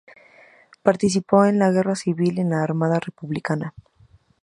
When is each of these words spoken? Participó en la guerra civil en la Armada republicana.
Participó 0.81 1.45
en 1.45 1.59
la 1.59 1.69
guerra 1.69 1.93
civil 1.93 2.39
en 2.39 2.49
la 2.49 2.63
Armada 2.63 2.99
republicana. 2.99 3.75